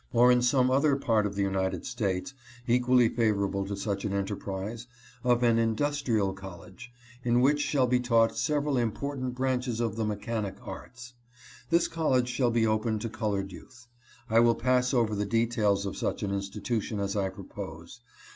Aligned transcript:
or 0.13 0.31
in 0.31 0.41
some 0.41 0.71
other 0.71 0.95
part 0.95 1.27
of 1.27 1.35
the 1.35 1.43
United 1.43 1.85
States 1.85 2.33
equally 2.65 3.07
favorable 3.07 3.67
to 3.67 3.75
such 3.77 4.03
an 4.03 4.11
enterprise, 4.13 4.87
of 5.23 5.43
an 5.43 5.59
Industrial 5.59 6.33
College 6.33 6.91
in 7.23 7.39
which 7.39 7.61
shall 7.61 7.85
be 7.85 7.99
taught 7.99 8.35
several 8.35 8.77
important 8.79 9.35
branches 9.35 9.79
of 9.79 9.97
the 9.97 10.03
mechanic 10.03 10.55
arts. 10.63 11.13
This 11.69 11.87
college 11.87 12.29
shall 12.29 12.49
be 12.49 12.65
open 12.65 12.97
to 12.97 13.09
colored 13.09 13.51
youth. 13.51 13.85
I 14.27 14.39
will 14.39 14.55
pass 14.55 14.91
over 14.91 15.13
the 15.13 15.23
details 15.27 15.85
of 15.85 15.95
such 15.95 16.23
an 16.23 16.31
institution 16.33 16.99
as 16.99 17.15
I 17.15 17.29
propose. 17.29 18.01